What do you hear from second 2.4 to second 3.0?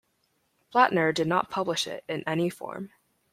form.